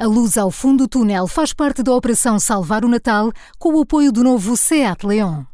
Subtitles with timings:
[0.00, 3.82] A luz ao fundo do túnel faz parte da Operação Salvar o Natal com o
[3.82, 5.44] apoio do novo SEAT Leon.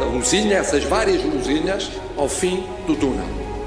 [0.00, 3.26] A luzinha, essas várias luzinhas ao fim do túnel.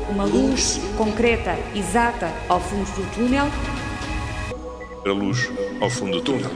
[0.10, 3.46] Uma luz concreta, exata ao fundo do túnel.
[5.06, 6.50] A luz ao fundo do túnel.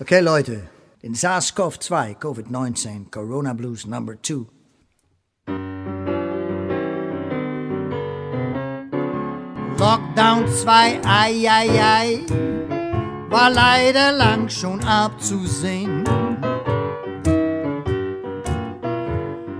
[0.00, 0.62] Okay, Leute,
[1.02, 5.77] den SARS-CoV-2 COVID-19 Corona Blues Number 2
[9.78, 12.26] Lockdown 2, ei, ei, ei,
[13.30, 16.02] war leider lang schon abzusehen.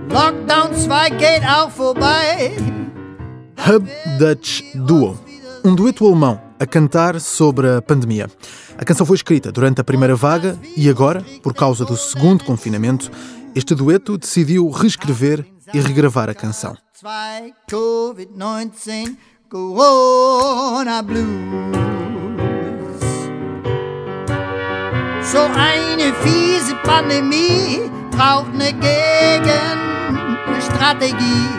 [0.09, 2.51] Lockdown 2 geht auch vorbei.
[3.65, 3.87] Hub
[4.19, 5.17] Dutch Duo,
[5.63, 8.29] um dueto alemão a cantar sobre a pandemia.
[8.77, 13.09] A canção foi escrita durante a primeira vaga e agora, por causa do segundo confinamento,
[13.55, 16.75] este dueto decidiu reescrever e regravar a canção.
[19.49, 19.59] COVID-19
[20.79, 21.25] Corona Blues.
[25.23, 31.49] So eine fiese Pandemie braucht eine Gegenstrategie.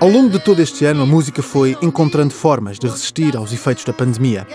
[0.00, 3.84] Ao longo de todo este ano, a música foi encontrando formas de resistir aos efeitos
[3.84, 4.46] da pandemia.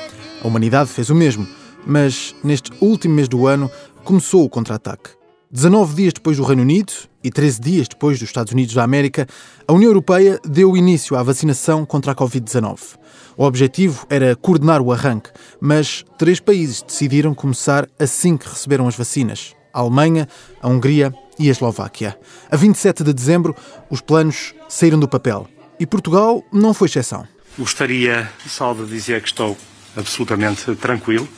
[0.43, 1.47] A humanidade fez o mesmo,
[1.85, 3.69] mas neste último mês do ano
[4.03, 5.22] começou o contra-ataque.
[5.53, 6.91] 19 dias depois do Reino Unido
[7.23, 9.27] e 13 dias depois dos Estados Unidos da América,
[9.67, 12.97] a União Europeia deu início à vacinação contra a Covid-19.
[13.37, 15.29] O objetivo era coordenar o arranque,
[15.61, 20.27] mas três países decidiram começar assim que receberam as vacinas: a Alemanha,
[20.59, 22.17] a Hungria e a Eslováquia.
[22.49, 23.55] A 27 de dezembro,
[23.91, 25.47] os planos saíram do papel
[25.79, 27.27] e Portugal não foi exceção.
[27.59, 29.55] Gostaria só de dizer que estou
[29.95, 31.29] absolutamente tranquilo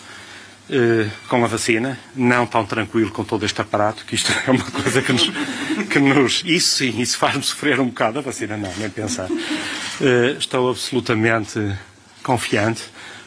[0.70, 4.64] eh, com a vacina, não tão tranquilo com todo este aparato, que isto é uma
[4.64, 5.32] coisa que nos.
[5.90, 8.20] Que nos isso sim, isso faz-me sofrer um bocado.
[8.20, 9.30] A vacina não, nem pensar.
[10.02, 11.60] Eh, estou absolutamente
[12.24, 12.84] confiante,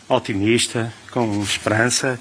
[0.09, 2.19] otimista, com esperança.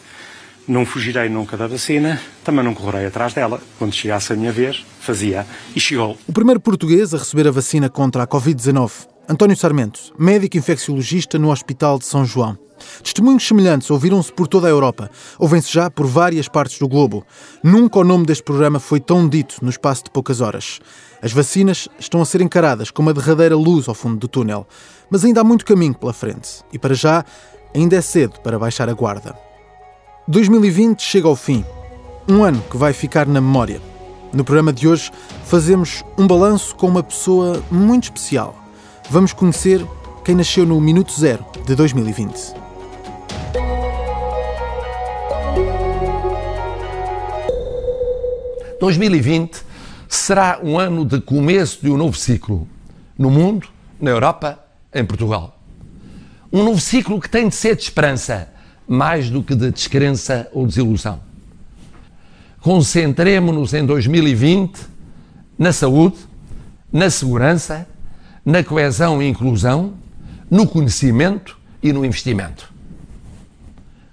[0.68, 3.62] Não fugirei nunca da vacina, também não correrei atrás dela.
[3.80, 5.48] Quando chegasse a minha vez, fazia.
[5.74, 6.18] E chegou.
[6.28, 11.52] O primeiro português a receber a vacina contra a Covid-19, António Sarmento, médico infecciologista no
[11.52, 12.58] Hospital de São João.
[13.04, 17.26] Testemunhos semelhantes ouviram-se por toda a Europa, ouvem-se já por várias partes do globo.
[17.62, 20.80] Nunca o nome deste programa foi tão dito no espaço de poucas horas.
[21.22, 24.66] As vacinas estão a ser encaradas como a derradeira luz ao fundo do túnel,
[25.10, 27.26] mas ainda há muito caminho pela frente e para já
[27.76, 29.38] ainda é cedo para baixar a guarda.
[30.30, 31.66] 2020 chega ao fim,
[32.30, 33.82] um ano que vai ficar na memória.
[34.32, 35.12] No programa de hoje
[35.44, 38.67] fazemos um balanço com uma pessoa muito especial.
[39.10, 39.86] Vamos conhecer
[40.26, 42.54] quem nasceu no minuto zero de 2020.
[48.82, 49.64] 2020
[50.10, 52.68] será um ano de começo de um novo ciclo
[53.18, 54.60] no mundo, na Europa,
[54.94, 55.58] em Portugal.
[56.52, 58.50] Um novo ciclo que tem de ser de esperança,
[58.86, 61.22] mais do que de descrença ou desilusão.
[62.60, 64.82] Concentremos-nos em 2020
[65.58, 66.18] na saúde,
[66.92, 67.88] na segurança,
[68.48, 69.94] na coesão e inclusão,
[70.50, 72.74] no conhecimento e no investimento.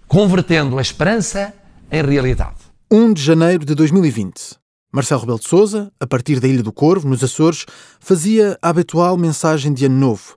[0.09, 1.55] Convertendo a esperança
[1.89, 2.56] em realidade.
[2.91, 4.56] 1 de janeiro de 2020.
[4.93, 7.65] Marcelo Rebelo de Sousa, a partir da Ilha do Corvo, nos Açores,
[8.00, 10.34] fazia a habitual mensagem de Ano Novo.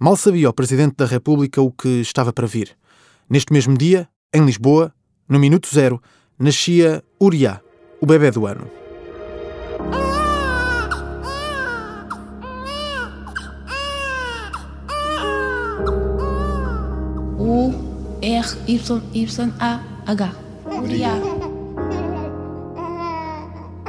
[0.00, 2.74] Mal sabia o Presidente da República o que estava para vir.
[3.28, 4.90] Neste mesmo dia, em Lisboa,
[5.28, 6.00] no minuto zero,
[6.38, 7.60] nascia Uriá,
[8.00, 8.83] o bebê do ano.
[17.44, 19.04] U-R-Y-Y-A-H.
[20.64, 21.12] Uriá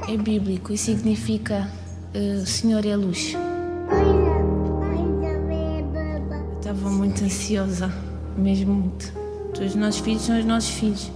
[0.10, 1.72] é bíblico e significa
[2.14, 3.34] uh, Senhor é luz.
[6.58, 7.90] Estava muito ansiosa,
[8.36, 9.14] mesmo muito.
[9.58, 11.10] Os nossos filhos são os nossos filhos,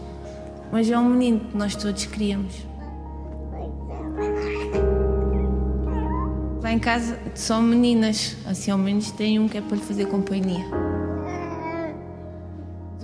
[0.71, 2.65] mas é um menino que nós todos queríamos.
[6.63, 10.05] Lá em casa são meninas, assim ao menos tem um que é para lhe fazer
[10.05, 10.65] companhia.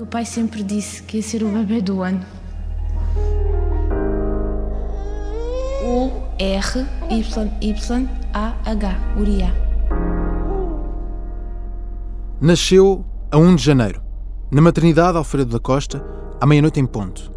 [0.06, 2.24] O pai sempre disse que ia ser o bebê do ano.
[5.84, 6.96] U-R-Y-Y-A-H,
[9.18, 9.52] Uriá.
[12.40, 14.00] Nasceu a 1 de janeiro,
[14.52, 16.06] na maternidade Alfredo da Costa,
[16.40, 17.31] à meia-noite em ponto.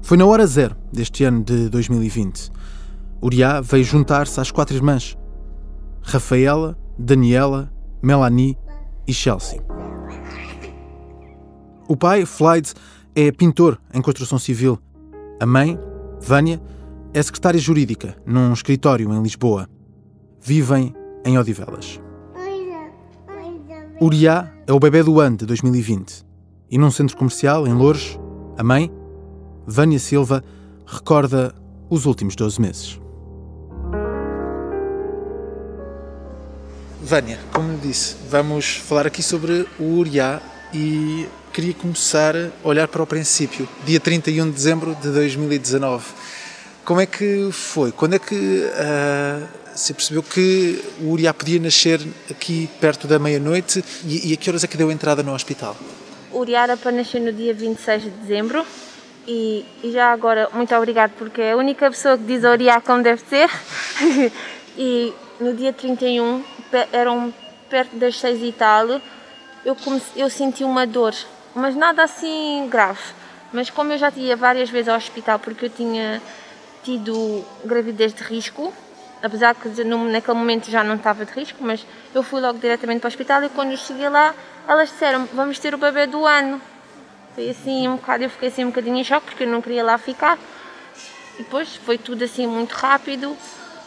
[0.00, 2.50] Foi na hora zero deste ano de 2020.
[3.22, 5.18] Uriá veio juntar-se às quatro irmãs:
[6.02, 7.70] Rafaela, Daniela,
[8.02, 8.56] Melanie
[9.06, 9.73] e Chelsea.
[11.86, 12.72] O pai, Floyd,
[13.14, 14.78] é pintor em construção civil.
[15.38, 15.78] A mãe,
[16.20, 16.60] Vânia,
[17.12, 19.68] é secretária jurídica num escritório em Lisboa.
[20.40, 20.94] Vivem
[21.24, 22.00] em Odivelas.
[24.00, 26.24] Uriá é o bebê do ano de 2020
[26.70, 28.18] e num centro comercial em Lourdes,
[28.58, 28.90] a mãe,
[29.66, 30.42] Vânia Silva,
[30.86, 31.54] recorda
[31.88, 33.00] os últimos 12 meses.
[37.02, 40.40] Vânia, como disse, vamos falar aqui sobre o Uriá
[40.74, 46.04] e queria começar a olhar para o princípio, dia 31 de dezembro de 2019.
[46.84, 47.92] Como é que foi?
[47.92, 53.84] Quando é que uh, se percebeu que o Uriá podia nascer aqui perto da meia-noite
[54.04, 55.76] e, e a que horas é que deu entrada no hospital?
[56.32, 58.66] O Uriá era para nascer no dia 26 de dezembro
[59.26, 62.80] e, e já agora, muito obrigado porque é a única pessoa que diz a Uriá
[62.80, 63.48] como deve ser.
[64.76, 66.42] e no dia 31
[66.92, 67.32] eram
[67.70, 69.00] perto das seis e tal,
[69.64, 71.14] eu, comecei, eu senti uma dor,
[71.54, 73.00] mas nada assim grave.
[73.52, 76.20] Mas como eu já ia várias vezes ao hospital porque eu tinha
[76.82, 78.72] tido gravidez de risco,
[79.22, 83.08] apesar que naquele momento já não estava de risco, mas eu fui logo diretamente para
[83.08, 84.34] o hospital e quando cheguei lá,
[84.68, 86.60] elas disseram vamos ter o bebê do ano.
[87.34, 89.82] Foi assim um bocado, eu fiquei assim um bocadinho em choque porque eu não queria
[89.82, 90.38] lá ficar.
[91.38, 93.36] E depois foi tudo assim muito rápido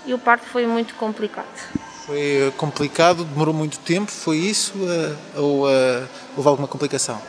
[0.06, 1.87] e o parto foi muito complicado.
[2.08, 4.72] Foi complicado, demorou muito tempo, foi isso?
[4.90, 6.08] Eh, ou uh,
[6.38, 7.22] houve alguma complicação?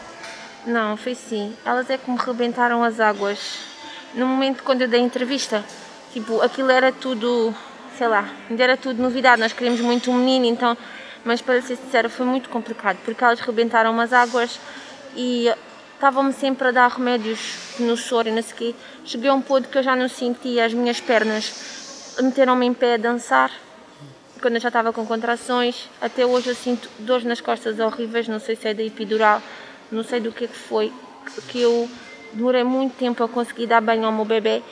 [0.65, 1.53] Não, foi sim.
[1.65, 3.59] Elas é que me rebentaram as águas.
[4.15, 5.65] No momento quando eu dei a entrevista,
[6.13, 7.53] tipo, aquilo era tudo,
[7.97, 9.43] sei lá, ainda era tudo novidade.
[9.43, 10.79] Nós queríamos muito um menino, então,
[11.25, 14.61] mas para ser sincera, foi muito complicado, porque elas rebentaram as águas
[15.17, 15.53] e
[15.97, 17.41] estavam-me sempre a dar remédios
[17.81, 18.75] no soro e não sei quê.
[19.05, 22.95] Cheguei a um ponto que eu já não sentia as minhas pernas, meteram-me em pé
[22.95, 23.51] a dançar
[24.41, 25.89] quando eu já estava com contrações.
[26.01, 29.43] Até hoje eu sinto dores nas costas horríveis, não sei se é da epidural,
[29.91, 30.93] não sei do que é que foi,
[31.49, 31.89] que eu
[32.33, 34.63] demorei muito tempo a conseguir dar banho ao meu bebê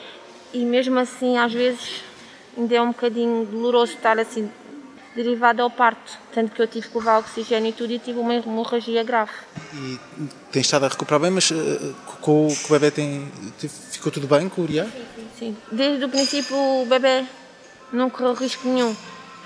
[0.53, 2.03] e mesmo assim às vezes
[2.57, 4.49] ainda é um bocadinho doloroso estar assim
[5.15, 8.35] derivado ao parto, tanto que eu tive que levar oxigênio e tudo e tive uma
[8.35, 9.31] hemorragia grave.
[9.73, 9.99] E
[10.51, 13.31] tem estado a recuperar bem, mas uh, com, com, o bebê tem,
[13.91, 14.85] ficou tudo bem com o Uriá?
[14.85, 15.57] Sim, sim, sim.
[15.71, 17.25] Desde o princípio o bebê
[17.91, 18.95] não correu risco nenhum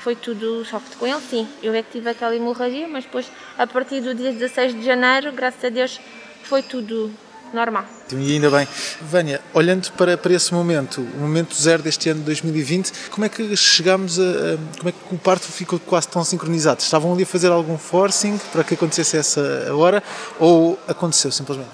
[0.04, 1.48] foi tudo soft com ele, sim.
[1.62, 5.32] Eu é que tive aquela hemorragia, mas depois, a partir do dia 16 de janeiro,
[5.32, 6.00] graças a Deus,
[6.44, 7.12] foi tudo
[7.54, 7.86] normal.
[8.12, 8.68] E ainda bem.
[9.02, 13.30] Vânia, olhando para, para esse momento, o momento zero deste ano de 2020, como é
[13.30, 16.82] que chegámos a, a, como é que o parto ficou quase tão sincronizado?
[16.82, 20.02] Estavam ali a fazer algum forcing para que acontecesse essa hora
[20.40, 21.70] ou aconteceu simplesmente?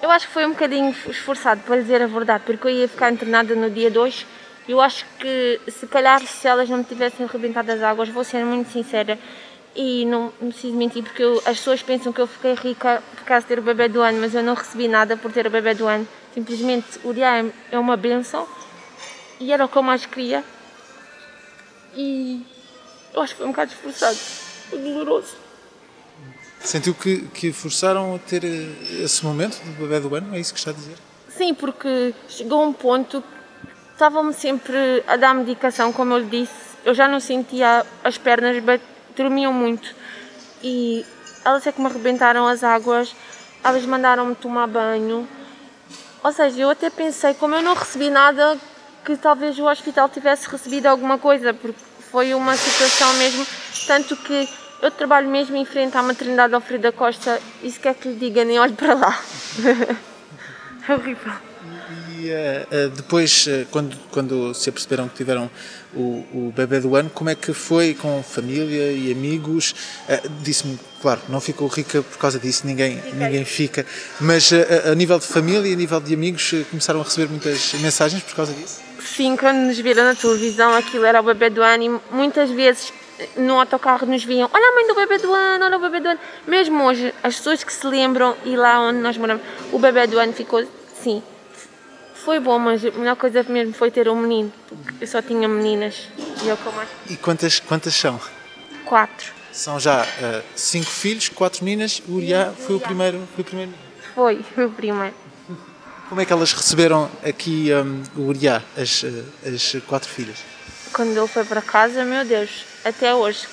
[0.00, 3.12] Eu acho que foi um bocadinho esforçado, para dizer a verdade, porque eu ia ficar
[3.12, 4.26] internada no dia 2
[4.68, 8.44] eu acho que se calhar se elas não me tivessem arrebentado as águas, vou ser
[8.44, 9.18] muito sincera
[9.74, 13.24] e não, não preciso mentir porque eu, as pessoas pensam que eu fiquei rica por
[13.24, 15.50] causa de ter o bebê do ano, mas eu não recebi nada por ter o
[15.50, 16.08] bebê do ano.
[16.34, 18.46] Simplesmente o dia é uma benção
[19.38, 20.42] e era o que eu mais queria.
[21.94, 22.44] E
[23.14, 25.34] eu acho que foi um bocado esforçado, foi doloroso.
[26.60, 30.34] Sentiu que, que forçaram a ter esse momento do bebê do ano?
[30.34, 30.96] É isso que está a dizer?
[31.28, 33.22] Sim, porque chegou um ponto
[33.96, 36.76] Estavam-me sempre a dar medicação, como eu lhe disse.
[36.84, 38.62] Eu já não sentia as pernas,
[39.16, 39.94] dormiam muito.
[40.62, 41.02] E
[41.42, 43.16] elas é que me arrebentaram as águas,
[43.64, 45.26] elas mandaram-me tomar banho.
[46.22, 48.58] Ou seja, eu até pensei, como eu não recebi nada,
[49.02, 53.46] que talvez o hospital tivesse recebido alguma coisa, porque foi uma situação mesmo.
[53.86, 54.46] Tanto que
[54.82, 58.44] eu trabalho mesmo em frente à maternidade Alfreda Costa, e se quer que lhe diga,
[58.44, 59.18] nem olho para lá.
[60.86, 61.45] é horrível.
[62.18, 65.50] E uh, depois, uh, quando, quando se aperceberam que tiveram
[65.94, 69.74] o, o bebê do ano, como é que foi com família e amigos?
[70.40, 73.84] Disse-me, claro, não ficou rica por causa disso, ninguém, ninguém fica,
[74.20, 78.22] mas a nível de família e a nível de amigos, começaram a receber muitas mensagens
[78.22, 78.80] por causa disso?
[79.00, 82.92] Sim, quando nos viram na televisão, aquilo era o bebê do ano e muitas vezes
[83.36, 86.08] no autocarro nos viam, olha a mãe do bebê do ano, olha o bebê do
[86.08, 86.20] ano.
[86.46, 89.42] Mesmo hoje, as pessoas que se lembram e lá onde nós moramos,
[89.72, 90.62] o bebê do ano ficou,
[91.02, 91.22] sim,
[92.26, 95.46] foi bom, mas a melhor coisa mesmo foi ter um menino, porque eu só tinha
[95.46, 96.08] meninas
[96.42, 96.88] e eu com mais.
[97.08, 98.20] E quantas, quantas são?
[98.84, 99.32] Quatro.
[99.52, 102.02] São já uh, cinco filhos, quatro meninas.
[102.08, 103.72] O Uriá foi o primeiro, foi o primeiro.
[104.12, 105.14] Foi, foi o primeiro.
[106.08, 110.38] Como é que elas receberam aqui um, o Uriá, as, eh, as quatro filhas?
[110.92, 113.46] Quando ele foi para casa, meu Deus, até hoje,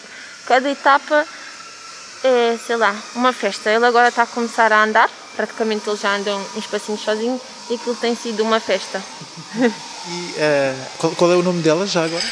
[0.48, 1.28] cada etapa
[2.24, 3.70] é, sei lá, uma festa.
[3.70, 7.40] Ele agora está a começar a andar, praticamente ele já anda uns passinhos sozinho
[7.74, 9.02] e aquilo tem sido uma festa.
[9.58, 12.24] e uh, qual, qual, é o nome delas já agora?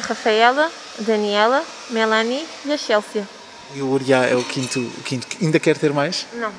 [0.00, 3.26] Rafaela, Daniela, Melanie e a Chelsea.
[3.74, 5.26] E o Uriá é o quinto, o quinto.
[5.40, 6.26] Ainda quer ter mais?
[6.34, 6.52] Não.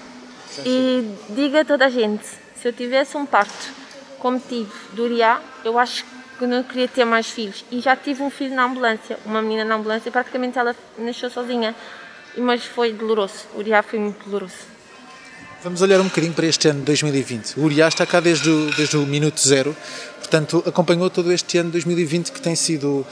[0.66, 2.26] E diga a toda a gente,
[2.60, 3.70] se eu tivesse um parto
[4.18, 6.04] como tive do Uriá, eu acho
[6.40, 7.64] que não queria ter mais filhos.
[7.72, 11.76] E já tive um filho na ambulância, uma menina na ambulância, praticamente ela nasceu sozinha.
[12.38, 14.75] Mas foi doloroso, o Uriá foi muito doloroso.
[15.66, 17.60] Vamos olhar um bocadinho para este ano de 2020.
[17.60, 19.76] O Uriá está cá desde o, desde o minuto zero,
[20.20, 23.04] portanto, acompanhou todo este ano de 2020 que tem sido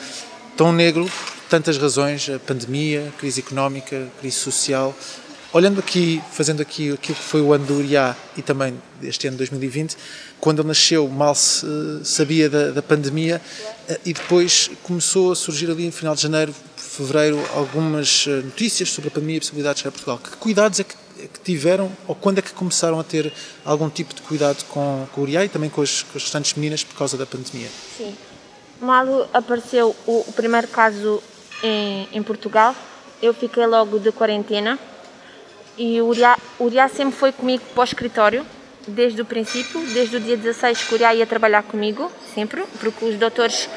[0.55, 4.95] tão negro por tantas razões a pandemia, a crise económica, a crise social.
[5.51, 9.33] Olhando aqui, fazendo aqui aquilo que foi o ano do Uriá e também este ano
[9.33, 9.97] de 2020,
[10.39, 11.65] quando ele nasceu mal se
[12.03, 13.41] sabia da, da pandemia
[13.89, 18.89] eh, e depois começou a surgir ali no final de janeiro, fevereiro, algumas eh, notícias
[18.89, 20.19] sobre a pandemia e a possibilidade de chegar a Portugal.
[20.19, 20.93] Que cuidados é que,
[21.27, 23.31] que, tiveram ou quando é que começaram a ter
[23.65, 26.53] algum tipo de cuidado com, com o Uriá e também com as, com as restantes
[26.53, 27.69] meninas por causa da pandemia?
[27.97, 28.15] Sim.
[28.81, 31.21] Mal apareceu o, o primeiro caso
[31.63, 32.75] em, em, Portugal,
[33.21, 34.77] eu fiquei logo de quarentena
[35.77, 36.11] e o
[36.59, 38.45] o Uriá sempre foi comigo para o escritório
[38.87, 43.05] desde o princípio, desde o dia 16 que o Uriá ia trabalhar comigo, sempre, porque
[43.05, 43.69] os doutores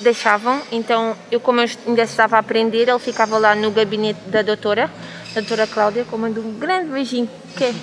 [0.00, 4.42] deixavam, então eu como eu ainda estava a aprender, ele ficava lá no gabinete da
[4.42, 4.90] doutora,
[5.36, 7.74] a doutora Cláudia, comando um grande beijinho, que é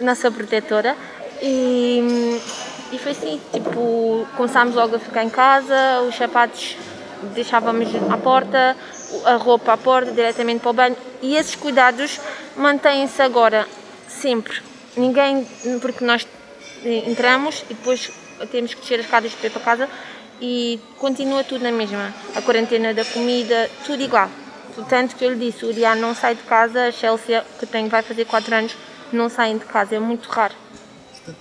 [0.00, 0.94] nossa protetora,
[1.40, 2.38] e,
[2.92, 6.76] e foi assim, tipo, começámos logo a ficar em casa, os sapatos
[7.34, 8.76] deixávamos à porta,
[9.24, 12.20] a roupa à porta, diretamente para o banho, e esses cuidados
[12.54, 13.66] mantêm-se agora,
[14.06, 14.60] sempre,
[14.94, 15.46] ninguém,
[15.80, 16.26] porque nós
[16.84, 18.10] entramos e depois
[18.50, 19.88] temos que descer as escadas para ir para casa
[20.38, 22.12] e continua tudo na mesma.
[22.34, 24.28] A quarentena da comida, tudo igual.
[24.74, 27.88] Portanto, que eu lhe disse, o Uriah não sai de casa, a Chelsea, que tem,
[27.88, 28.76] vai fazer 4 anos,
[29.12, 30.54] não saem de casa, é muito raro.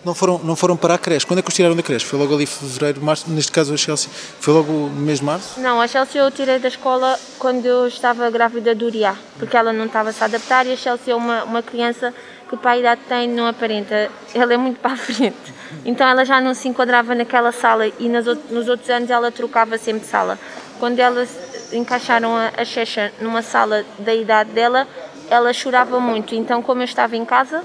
[0.05, 1.25] Não foram, não foram para a creche.
[1.25, 2.05] Quando é que os tiraram da creche?
[2.05, 4.09] Foi logo ali fevereiro, março, neste caso a Chelsea.
[4.39, 5.59] Foi logo no mês de março?
[5.59, 9.73] Não, a Chelsea eu tirei da escola quando eu estava grávida do Uriah, porque ela
[9.73, 12.13] não estava a se adaptar e a Chelsea é uma, uma criança
[12.47, 15.53] que para a idade tem não aparenta, ela é muito para a frente.
[15.83, 19.77] Então ela já não se enquadrava naquela sala e nas, nos outros anos ela trocava
[19.77, 20.38] sempre sala.
[20.79, 21.29] Quando elas
[21.73, 24.87] encaixaram a, Checha numa sala da idade dela,
[25.29, 26.35] ela chorava muito.
[26.35, 27.63] Então, como eu estava em casa,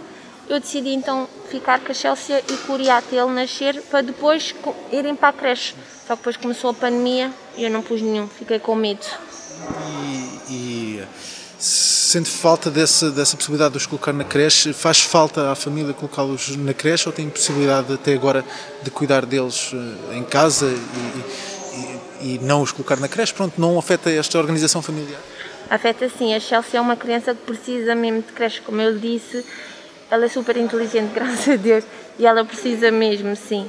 [0.48, 4.54] eu decidi então ficar com a Chelsea e curiar até ele nascer para depois
[4.92, 5.74] irem para a creche.
[6.06, 9.06] Só que depois começou a pandemia e eu não pus nenhum, fiquei com medo.
[10.48, 11.04] E, e
[11.58, 14.72] sente falta dessa, dessa possibilidade de os colocar na creche?
[14.72, 18.44] Faz falta à família colocá-los na creche ou tem possibilidade até agora
[18.82, 21.55] de cuidar deles eh, em casa e, e,
[22.20, 23.32] e não os colocar na creche?
[23.32, 25.20] Pronto, não afeta esta organização familiar?
[25.68, 26.34] Afeta sim.
[26.34, 29.44] A Chelsea é uma criança que precisa mesmo de creche, como eu disse.
[30.10, 31.84] Ela é super inteligente, graças a Deus,
[32.18, 33.68] e ela precisa mesmo, sim.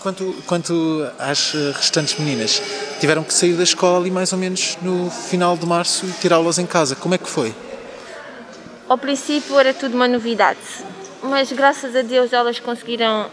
[0.00, 2.62] Quanto, quanto às eh, restantes meninas,
[3.00, 6.58] tiveram que sair da escola ali mais ou menos no final de março e tirá-las
[6.58, 6.94] em casa.
[6.94, 7.52] Como é que foi?
[8.88, 10.58] Ao princípio era tudo uma novidade,
[11.22, 13.28] mas graças a Deus elas conseguiram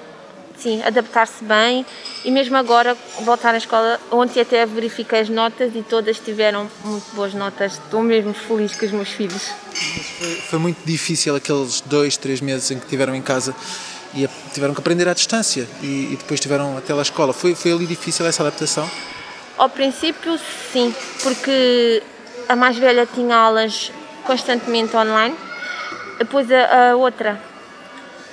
[0.58, 1.86] sim, adaptar-se bem
[2.24, 7.16] e mesmo agora voltar à escola, ontem até verifiquei as notas e todas tiveram muito
[7.16, 9.52] boas notas, estou mesmo feliz com os meus filhos.
[10.18, 13.56] Foi, foi, muito difícil aqueles dois, três meses em que tiveram em casa
[14.14, 17.34] e tiveram que aprender à distância e, e depois tiveram até lá a escola.
[17.34, 18.90] Foi, foi ali difícil essa adaptação?
[19.58, 20.38] Ao princípio,
[20.72, 22.02] sim, porque
[22.48, 23.92] a mais velha tinha aulas
[24.26, 25.36] constantemente online,
[26.18, 27.40] depois a, a outra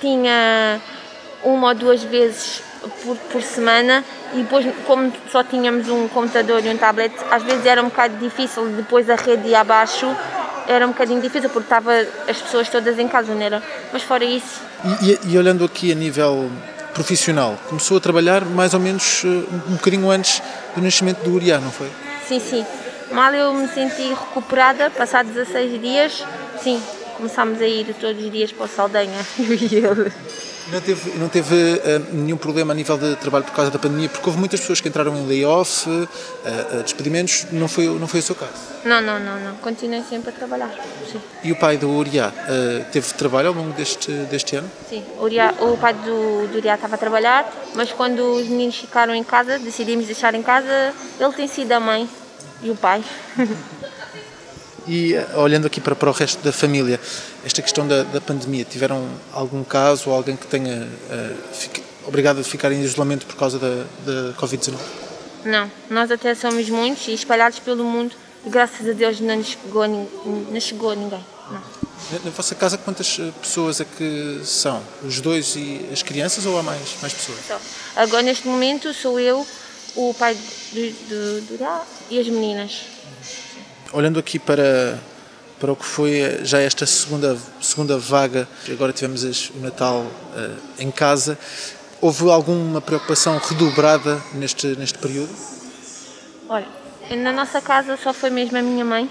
[0.01, 0.81] tinha
[1.43, 2.61] uma ou duas vezes
[3.03, 7.65] por, por, semana e depois como só tínhamos um computador e um tablet às vezes
[7.65, 10.07] era um bocado difícil depois a rede ia abaixo
[10.67, 11.91] era um bocadinho difícil porque estava
[12.27, 13.61] as pessoas todas em casa, não era?
[13.91, 14.61] Mas fora isso.
[15.01, 16.49] E, e, e, olhando aqui a nível
[16.93, 20.41] profissional, começou a trabalhar mais ou menos um, eh, um bocadinho antes
[20.75, 21.89] do nascimento do Uriá, não foi?
[22.27, 22.65] Sim, sim.
[23.11, 26.25] Mal eu me senti recuperada, passados 16 dias,
[26.61, 26.81] sim,
[27.17, 30.11] começámos a ir todos os dias para o Saldanha, eu e ele.
[30.71, 34.07] Não teve, não teve uh, nenhum problema a nível de trabalho por causa da pandemia,
[34.07, 38.21] porque houve muitas pessoas que entraram em layoff, uh, uh, despedimentos, não foi, não foi
[38.21, 38.53] o seu caso?
[38.85, 39.55] Não, não, não, não.
[39.57, 40.73] continuei sempre a trabalhar.
[41.11, 41.19] Sim.
[41.43, 42.31] E o pai do Uriá
[42.91, 44.69] teve trabalho ao longo deste, deste ano?
[44.89, 48.75] Sim, o, Uriá, o pai do, do Uriá estava a trabalhar, mas quando os meninos
[48.77, 52.09] ficaram em casa, decidimos deixar em casa, ele tem sido a mãe
[52.61, 53.03] e o pai.
[54.87, 56.99] E olhando aqui para, para o resto da família,
[57.45, 62.39] esta questão da, da pandemia, tiveram algum caso ou alguém que tenha uh, fica, obrigado
[62.39, 64.75] a ficar em isolamento por causa da, da Covid-19?
[65.45, 69.47] Não, nós até somos muitos e espalhados pelo mundo e graças a Deus não nos
[69.47, 71.23] chegou, não chegou ninguém.
[71.49, 71.61] Não.
[72.23, 74.83] Na, vossa casa quantas eh, pessoas é que são?
[75.03, 77.39] Os dois e as crianças ou há mais, mais pessoas?
[77.47, 77.59] Só.
[77.95, 79.47] Agora neste momento sou eu,
[79.95, 82.81] o pai do, do, do e as meninas
[83.93, 84.99] olhando aqui para,
[85.59, 90.89] para o que foi já esta segunda, segunda vaga, agora tivemos o Natal uh, em
[90.91, 91.37] casa,
[92.01, 95.29] houve alguma preocupação redobrada neste, neste período?
[96.49, 96.67] Olha,
[97.15, 99.09] na nossa casa só foi mesmo a minha mãe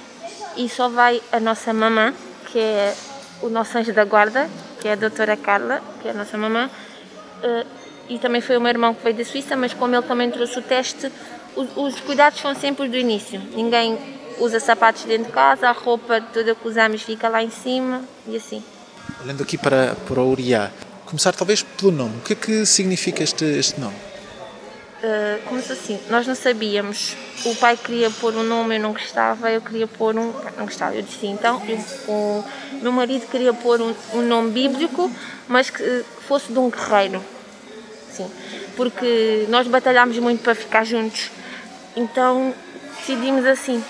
[0.57, 2.13] e só vai a nossa mamã,
[2.51, 2.95] que é
[3.41, 6.69] o nosso anjo da guarda, que é a doutora Carla, que é a nossa mamã,
[6.69, 7.67] uh,
[8.09, 10.59] e também foi o meu irmão que veio da Suíça, mas como ele também trouxe
[10.59, 11.11] o teste,
[11.55, 13.41] os cuidados são sempre os do início.
[13.55, 13.99] Ninguém
[14.39, 18.37] usa sapatos dentro de casa, a roupa toda que usamos fica lá em cima e
[18.37, 18.63] assim.
[19.23, 20.71] Olhando aqui para, para o Uriá,
[21.07, 22.17] começar talvez pelo nome.
[22.19, 23.97] O que é que significa este, este nome?
[25.03, 27.17] Uh, começou assim, nós não sabíamos.
[27.45, 30.33] O pai queria pôr um nome, eu não gostava, eu queria pôr um.
[30.57, 31.61] Não gostava, eu disse então.
[32.07, 32.45] o
[32.81, 35.11] meu marido queria pôr um, um nome bíblico,
[35.49, 37.21] mas que, que fosse de um guerreiro.
[38.13, 38.31] Sim,
[38.77, 41.31] porque nós batalhámos muito para ficar juntos.
[41.97, 42.55] Então
[42.99, 43.83] decidimos assim.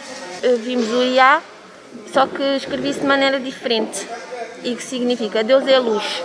[0.43, 1.41] Uh, vimos o Iá,
[2.13, 4.07] só que escrevi-se de maneira diferente.
[4.65, 6.23] E que significa Deus é luz.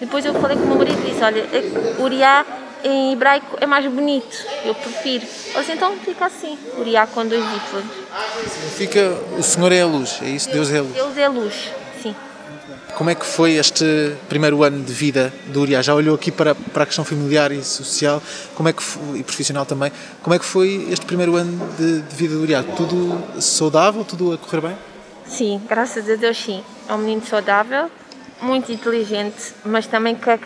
[0.00, 2.44] Depois eu falei com o meu marido e disse: Olha, é, Uriá
[2.84, 5.26] em hebraico é mais bonito, eu prefiro.
[5.54, 7.82] Ou assim, então fica assim, Uriá com dois Y.
[8.48, 10.50] Significa o Senhor é a luz, é isso?
[10.50, 10.94] Deus é a luz.
[10.94, 11.54] Deus é a luz.
[12.94, 15.82] Como é que foi este primeiro ano de vida do Uriá?
[15.82, 18.22] Já olhou aqui para, para a questão familiar e social
[18.54, 19.90] como é que foi, e profissional também.
[20.22, 22.62] Como é que foi este primeiro ano de, de vida do Uriá?
[22.62, 24.04] Tudo saudável?
[24.04, 24.76] Tudo a correr bem?
[25.26, 26.62] Sim, graças a Deus sim.
[26.88, 27.90] É um menino saudável,
[28.40, 30.38] muito inteligente, mas também que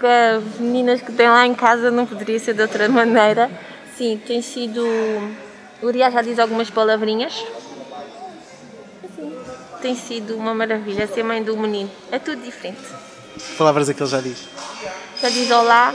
[0.00, 3.50] que as meninas que tem lá em casa não poderia ser de outra maneira.
[3.96, 4.82] Sim, tem sido.
[5.82, 7.34] O Uriah já diz algumas palavrinhas.
[9.80, 11.90] Tem sido uma maravilha ser mãe do menino.
[12.12, 12.80] É tudo diferente.
[13.34, 14.38] Que palavras é que ele já diz?
[15.20, 15.94] Já diz olá,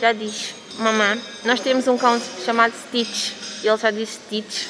[0.00, 1.16] já diz mamã.
[1.44, 3.32] Nós temos um cão chamado Stitch.
[3.62, 4.66] Ele já diz Stitch.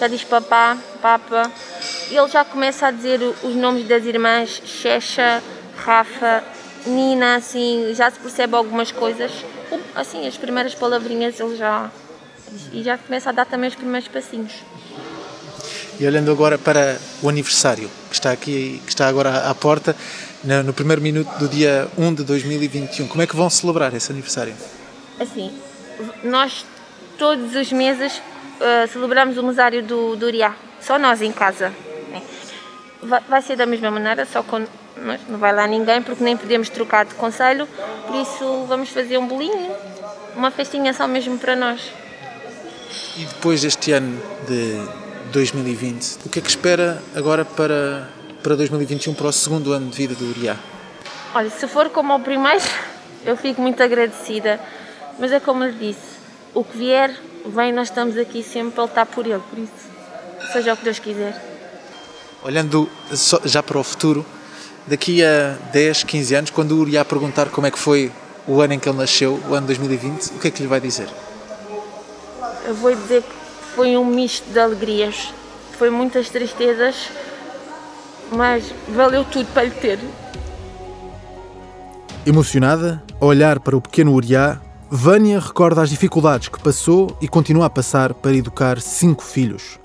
[0.00, 1.50] Já diz papá, papa.
[2.10, 5.42] Ele já começa a dizer os nomes das irmãs Checha,
[5.76, 6.42] Rafa,
[6.86, 9.30] Nina, assim, já se percebe algumas coisas.
[9.94, 11.90] Assim, as primeiras palavrinhas ele já.
[12.72, 14.52] E já começa a dar também os primeiros passinhos.
[16.00, 19.96] E olhando agora para o aniversário, que está aqui, que está agora à porta,
[20.64, 24.54] no primeiro minuto do dia 1 de 2021, como é que vão celebrar esse aniversário?
[25.18, 25.52] Assim,
[26.22, 26.64] nós
[27.18, 31.72] todos os meses uh, celebramos o mesário do, do Uriá, só nós em casa.
[32.12, 32.22] Né?
[33.02, 34.64] Vai, vai ser da mesma maneira, só com
[35.28, 37.68] não vai lá ninguém porque nem podemos trocar de conselho,
[38.06, 39.72] por isso vamos fazer um bolinho,
[40.34, 41.80] uma festinha só mesmo para nós.
[43.16, 48.08] E depois deste ano de 2020, o que é que espera agora para,
[48.42, 50.56] para 2021, para o segundo ano de vida do Uriá?
[51.34, 52.64] Olha, se for como o primeiro,
[53.24, 54.58] eu fico muito agradecida,
[55.18, 56.18] mas é como lhe disse,
[56.54, 57.14] o que vier,
[57.46, 60.98] vem, nós estamos aqui sempre para lutar por ele, por isso, seja o que Deus
[60.98, 61.40] quiser.
[62.42, 62.88] Olhando
[63.44, 64.24] já para o futuro,
[64.86, 68.10] daqui a 10, 15 anos, quando o Uriá perguntar como é que foi
[68.46, 70.80] o ano em que ele nasceu, o ano 2020, o que é que lhe vai
[70.80, 71.08] dizer?
[72.64, 73.37] Eu vou dizer que
[73.78, 75.32] foi um misto de alegrias,
[75.78, 77.10] foi muitas tristezas,
[78.32, 80.00] mas valeu tudo para lhe ter.
[82.26, 84.60] Emocionada, a olhar para o pequeno Uriá,
[84.90, 89.78] Vânia recorda as dificuldades que passou e continua a passar para educar cinco filhos.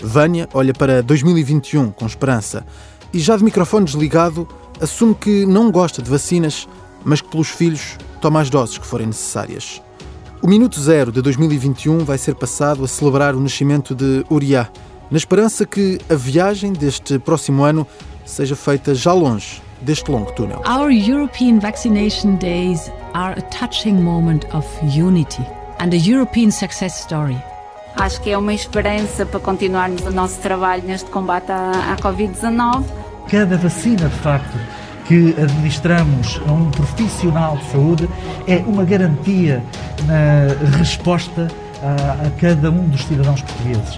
[0.00, 2.64] Vânia olha para 2021 com esperança
[3.12, 4.48] e já de microfone desligado,
[4.80, 6.66] assume que não gosta de vacinas,
[7.04, 9.82] mas que pelos filhos toma as doses que forem necessárias.
[10.44, 14.68] O minuto zero de 2021 vai ser passado a celebrar o nascimento de Uriah,
[15.10, 17.86] na esperança que a viagem deste próximo ano
[18.26, 20.60] seja feita já longe deste longo túnel.
[20.68, 25.46] Our European vaccination days are a touching moment of unity
[25.80, 27.38] and a European success story.
[27.96, 32.84] Acho que é uma esperança para continuarmos o nosso trabalho neste combate à, à Covid-19
[33.28, 34.56] cada vacina, de facto,
[35.04, 38.08] que administramos a um profissional de saúde
[38.46, 39.62] é uma garantia
[40.06, 41.48] na resposta
[41.82, 43.96] a, a cada um dos cidadãos portugueses.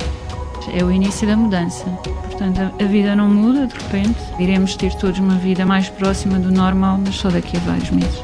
[0.75, 1.85] É o início da mudança.
[2.23, 4.19] Portanto, a vida não muda de repente.
[4.39, 8.23] Iremos ter todos uma vida mais próxima do normal, mas só daqui a vários meses.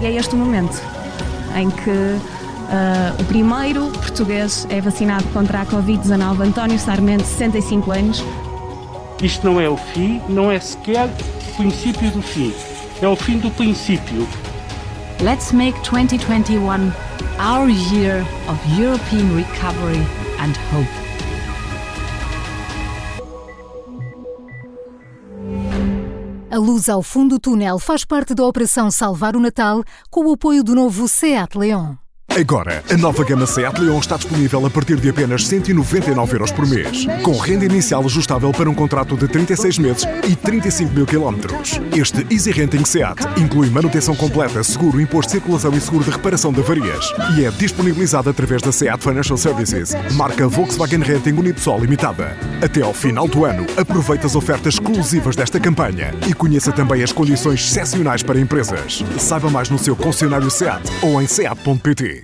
[0.00, 0.82] E é este o momento
[1.54, 8.24] em que uh, o primeiro português é vacinado contra a Covid-19, António Sarmento, 65 anos,
[9.22, 11.08] isto não é o fim, não é sequer
[11.54, 12.52] princípio do fim.
[13.00, 14.26] É o fim do princípio.
[15.20, 16.92] Let's make 2021
[17.38, 20.02] our year of European recovery
[20.40, 21.04] and hope.
[26.50, 30.32] A luz ao fundo do túnel faz parte da operação Salvar o Natal com o
[30.34, 32.03] apoio do novo SEAT Leon.
[32.36, 36.66] Agora, a nova gama Seat Leon está disponível a partir de apenas 199 euros por
[36.66, 41.80] mês, com renda inicial ajustável para um contrato de 36 meses e 35 mil quilómetros.
[41.96, 46.52] Este Easy Renting Seat inclui manutenção completa, seguro, imposto de circulação e seguro de reparação
[46.52, 52.36] de avarias e é disponibilizado através da Seat Financial Services, marca Volkswagen Renting Unipsol Limitada.
[52.60, 57.12] Até ao final do ano, aproveite as ofertas exclusivas desta campanha e conheça também as
[57.12, 59.04] condições excepcionais para empresas.
[59.20, 62.23] Saiba mais no seu concessionário Seat ou em seat.pt.